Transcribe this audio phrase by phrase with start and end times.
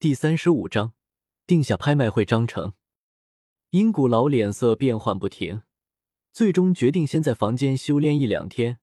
[0.00, 0.92] 第三十五章，
[1.44, 2.74] 定下拍卖会章程。
[3.70, 5.62] 阴谷老脸色变幻不停，
[6.30, 8.78] 最终决定先在房间修炼一两天，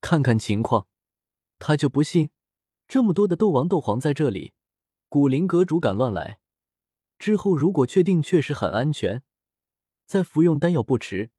[0.00, 0.86] 看看情况。
[1.58, 2.30] 他就不信
[2.86, 4.52] 这么多的斗王、斗皇在这里，
[5.08, 6.38] 古灵阁主敢乱来。
[7.18, 9.24] 之后如果确定确实很安全，
[10.04, 11.32] 再服用丹药不迟。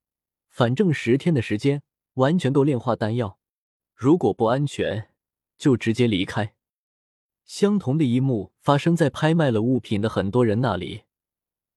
[0.50, 1.82] 反正十天的时间
[2.16, 3.40] 完全够炼化丹药。
[3.96, 5.14] 如果不安全，
[5.58, 6.57] 就直接离开。
[7.48, 11.04] 相同的一幕发生在拍卖了物品的很多人那里，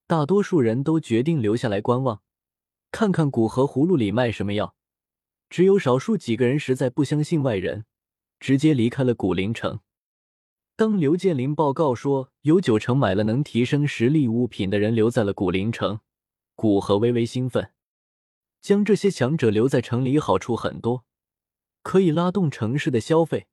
[0.09, 2.21] 大多数人都决定留下来观望，
[2.91, 4.75] 看看古河葫芦里卖什么药。
[5.49, 7.85] 只有少数几个人实在不相信外人，
[8.41, 9.79] 直接离开了古灵城。
[10.75, 16.01] 当刘建林报告说有九成买了能提升实力物品的人留在了古灵城，
[16.57, 17.73] 古河微微兴奋。
[18.61, 21.05] 将这些强者留在城里，好处很多，
[21.83, 23.47] 可以拉动城市的消费。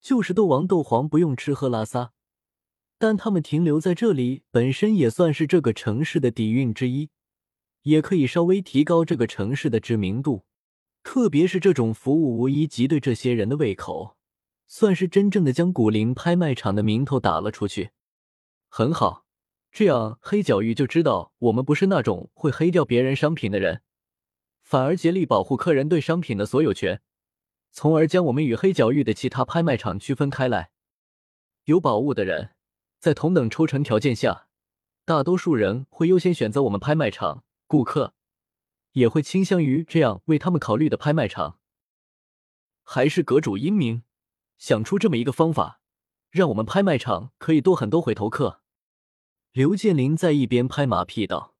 [0.00, 2.12] 就是斗王、斗皇不用吃喝拉撒，
[2.98, 7.10] 但他们停留在这里本身也算是这个城市的底蕴之一，
[7.82, 10.44] 也可以稍微提高这个城市的知名度。
[11.02, 14.16] 特别是这种服务，无疑极对这些人的胃口。
[14.70, 17.92] 算是真正的将古灵拍卖场的名头打了出去，
[18.68, 19.24] 很好，
[19.72, 23.80] 这样黑角域就知道我们不是那种会黑掉别人商品的人，
[24.60, 27.00] 反而竭力保护客人对商品的所有权，
[27.70, 30.70] 从而将我们与黑角域的其他拍卖场区分开来。
[31.64, 32.54] 有宝物的人，
[32.98, 34.48] 在同等抽成条件下，
[35.04, 38.14] 大多数人会优先选择我们拍卖场，顾客
[38.92, 41.58] 也会倾向于这样为他们考虑的拍卖场。
[42.82, 44.02] 还是阁主英明。
[44.56, 45.80] 想出这么一个方法，
[46.30, 48.60] 让我们拍卖场可以多很多回头客。
[49.52, 51.54] 刘建林在一边拍马屁道：“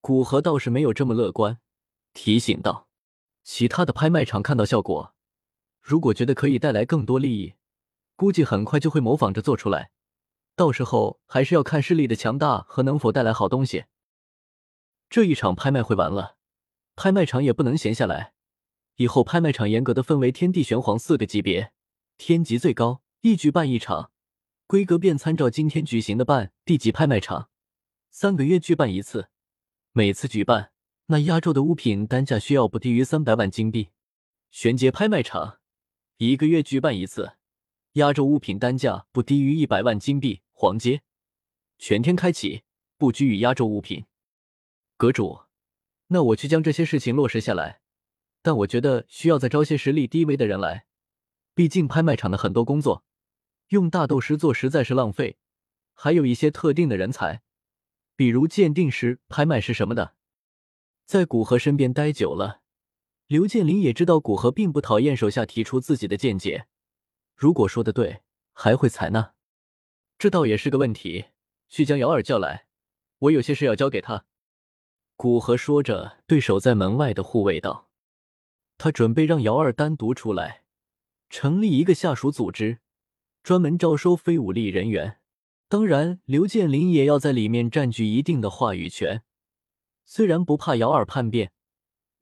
[0.00, 1.58] 古河倒是没有这么乐观，
[2.14, 2.88] 提醒道：
[3.44, 5.14] 其他的拍卖场看到效果，
[5.88, 7.54] 如果觉得可以带来更多利益，
[8.16, 9.92] 估计很快就会模仿着做出来。
[10.56, 13.84] 到时候还是要看势力的强大和能否带来好东西。
[15.08, 16.38] 这一场拍卖会完了，
[16.96, 18.32] 拍卖场也不能闲下来。
[18.96, 21.72] 以后拍卖场严格的分为天地玄黄四个级别。”
[22.18, 24.10] 天级最高，一举办一场，
[24.66, 27.48] 规格便参照今天举行的办地级拍卖场，
[28.10, 29.28] 三个月举办一次，
[29.92, 30.72] 每次举办
[31.06, 33.90] 那压轴的物品单价需要不低于三百万金币。
[34.50, 35.58] 玄阶拍卖场，
[36.18, 37.32] 一个月举办一次，
[37.92, 40.40] 压轴物品单价不低于一百万金币。
[40.50, 41.02] 黄阶，
[41.76, 42.62] 全天开启，
[42.96, 44.06] 不拘于压轴物品。
[44.96, 45.40] 阁主，
[46.06, 47.82] 那我去将这些事情落实下来，
[48.40, 50.86] 但我觉得需要再招些实力低微的人来。
[51.54, 53.04] 毕竟拍卖场的很多工作，
[53.68, 55.36] 用大斗师做实在是浪费。
[55.92, 57.42] 还有一些特定的人才，
[58.16, 60.14] 比如鉴定师、拍卖师什么的。
[61.04, 62.62] 在古河身边待久了，
[63.26, 66.66] 刘建林也知道古河并不讨厌手下提出自己的见解。
[67.34, 68.22] 如果说的对，
[68.52, 69.34] 还会采纳。
[70.18, 71.26] 这倒也是个问题。
[71.68, 72.66] 去将姚二叫来，
[73.18, 74.24] 我有些事要交给他。
[75.16, 77.90] 古河说着，对守在门外的护卫道
[78.78, 80.62] ：“他准备让姚二单独出来。”
[81.28, 82.78] 成立一个下属组织，
[83.42, 85.18] 专门招收非武力人员。
[85.68, 89.24] 当然，刘建林也要在里面占据一定的话语权。
[90.04, 91.50] 虽然不怕姚二叛变，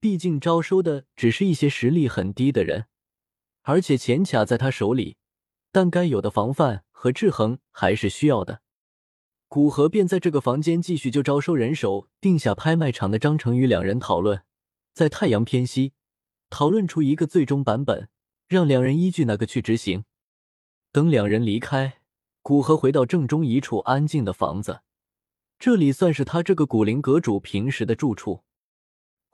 [0.04, 2.88] 毕竟招收的只是一些实力很低的人，
[3.62, 5.16] 而且钱卡在他手里，
[5.72, 8.60] 但该有的防范和制衡还是需要的。
[9.48, 14.42] 古河便在这个房间继续就招收人手，定下拍卖场的章程，与两人讨论，
[14.92, 15.94] 在太阳偏西
[16.50, 18.10] 讨论出一个最终版本。
[18.47, 20.04] 让两人依据那个去执行。
[20.92, 22.00] 等两人离开，
[22.42, 24.82] 古河回到正中一处安静的房子，
[25.59, 28.44] 这里算是他这个古灵阁主平时的住处。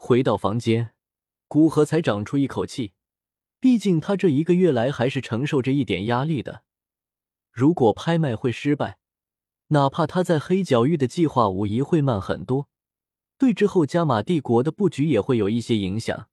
[0.03, 0.95] 回到房间，
[1.47, 2.95] 古河才长出一口气，
[3.61, 6.63] 毕竟他这一个月来还是承受着一点压力的。
[7.53, 8.97] 如果拍卖会失败，
[9.69, 12.69] 哪怕他在黑角域的计划，无疑会慢很多，
[13.37, 16.29] 对之后加玛帝国的布局也会有一些影响。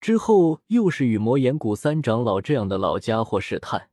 [0.00, 3.90] 之后又是与魔岩谷三长老这样的老家伙试探，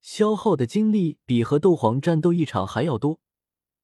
[0.00, 3.20] 消耗的精力比和斗皇战斗一场还要多。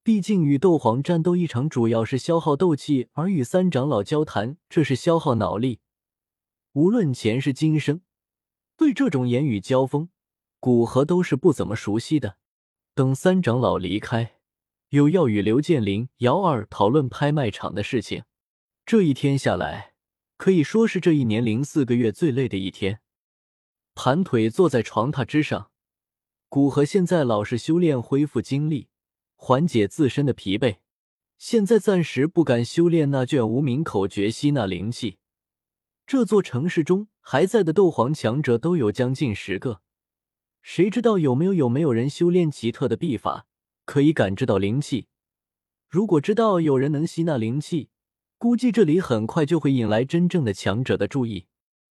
[0.09, 5.81] 毕竟与斗皇战斗一场主要是消耗斗气，而与三长老交谈，这是消耗脑力。
[6.73, 8.01] 无论前世今生，
[8.75, 10.09] 对这种言语交锋，
[10.61, 12.39] 古河都是不怎么熟悉的。
[12.95, 14.37] 等三长老离开，
[14.89, 18.25] 又要与刘建林、姚二讨论拍卖场的事情。
[18.87, 19.93] 这一天下来。
[20.39, 23.01] 可以说是这一年零四个月最累的一天。
[23.95, 25.71] 盘腿坐在床榻之上，
[26.49, 28.88] 古河现在老是修炼恢复精力，
[29.41, 30.79] 缓解自身的疲惫。
[31.39, 35.19] 现在暂时不敢修炼那卷无名口诀吸纳灵气。
[36.05, 39.81] 这座城市中还在的斗皇强者都有将近十个，
[40.61, 43.47] 谁知道有没有有没有人修炼奇特的秘法，
[43.85, 45.07] 可以感知到灵气。
[45.89, 47.91] 如果知道有人能吸纳灵气，
[48.37, 51.47] 估计这里很快就会引来真正的强者的注意。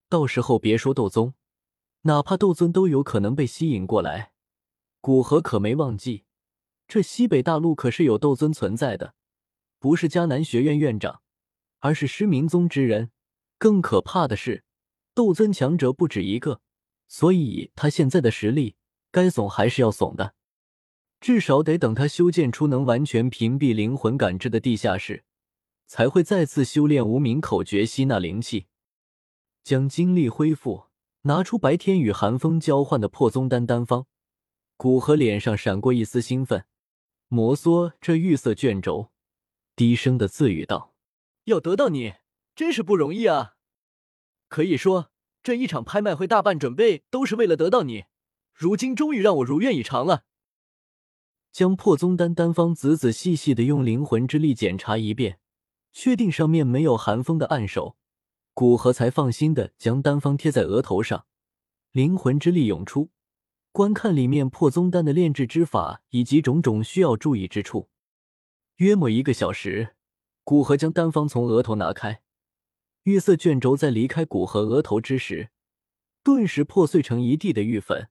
[0.09, 1.33] 到时候别说斗宗，
[2.01, 4.33] 哪怕斗尊都有可能被吸引过来。
[4.99, 6.25] 古河可没忘记，
[6.87, 9.13] 这西北大陆可是有斗尊存在的，
[9.77, 11.21] 不是迦南学院院长，
[11.79, 13.11] 而是失明宗之人。
[13.57, 14.63] 更可怕的是，
[15.13, 16.61] 斗尊强者不止一个，
[17.07, 18.75] 所以他现在的实力，
[19.11, 20.35] 该怂还是要怂的。
[21.19, 25.23] 至少得等他修建出能完全屏蔽灵魂感知的地下室，
[25.87, 28.67] 才会再次修炼无名口诀，吸纳灵气。
[29.63, 30.85] 将精力恢复，
[31.23, 34.05] 拿出白天与寒风交换的破宗丹丹方，
[34.77, 36.65] 古河脸上闪过一丝兴奋，
[37.29, 39.11] 摩挲这玉色卷轴，
[39.75, 40.93] 低声的自语道
[41.43, 42.13] ：“要得到你，
[42.55, 43.55] 真是不容易啊！
[44.47, 45.11] 可以说，
[45.43, 48.05] 这一场拍卖会大半准备都是为了得到你，
[48.53, 50.23] 如今终于让我如愿以偿了。”
[51.51, 55.39] 将破宗丹丹方仔仔细细的用灵魂之力检查一遍，
[55.91, 57.97] 确定上面没有寒风的暗手。
[58.53, 61.25] 古河才放心的将丹方贴在额头上，
[61.91, 63.09] 灵魂之力涌出，
[63.77, 67.89] 观看里面破宗丹的炼制之法以及种种需要注意之处。
[68.77, 69.93] 约莫一个小时，
[70.43, 72.23] 古河将丹方从额头拿开，
[73.03, 75.51] 玉色卷轴在离开古河额头之时，
[76.23, 78.09] 顿时破碎成一地的玉粉，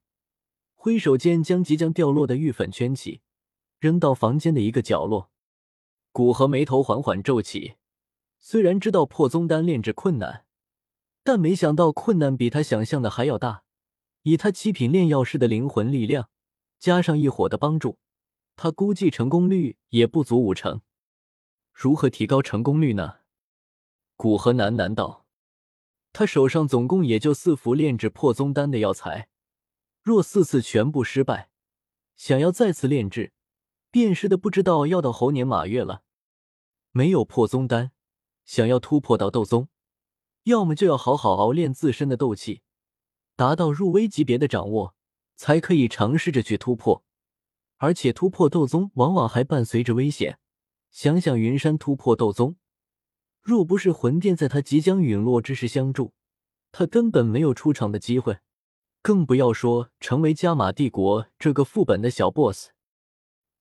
[0.76, 3.22] 挥手间将即将掉落的玉粉圈起，
[3.80, 5.32] 扔到房间的一个角落。
[6.12, 7.74] 古河眉头缓缓皱起。
[8.38, 10.44] 虽然知道破宗丹炼制困难，
[11.24, 13.64] 但没想到困难比他想象的还要大。
[14.26, 16.28] 以他七品炼药师的灵魂力量，
[16.80, 18.00] 加上一火的帮助，
[18.56, 20.80] 他估计成功率也不足五成。
[21.72, 23.18] 如何提高成功率呢？
[24.16, 25.26] 古河喃喃道
[26.12, 29.28] ：“他手上总共也就四服炼制破宗丹的药材，
[30.02, 31.50] 若四次全部失败，
[32.16, 33.32] 想要再次炼制，
[33.92, 36.02] 便是的不知道要到猴年马月了。
[36.90, 37.92] 没有破宗丹。”
[38.44, 39.68] 想要突破到斗宗，
[40.44, 42.62] 要么就要好好熬炼自身的斗气，
[43.36, 44.94] 达到入微级别的掌握，
[45.36, 47.04] 才可以尝试着去突破。
[47.76, 50.38] 而且突破斗宗往往还伴随着危险。
[50.90, 52.56] 想想云山突破斗宗，
[53.42, 56.14] 若不是魂殿在他即将陨落之时相助，
[56.72, 58.38] 他根本没有出场的机会，
[59.02, 62.70] 更不要说成为加玛帝国这个副本的小 boss。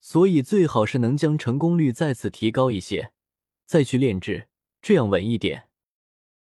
[0.00, 3.12] 所以最好是能将成功率再次提高一些，
[3.66, 4.48] 再去炼制。
[4.80, 5.68] 这样稳一点。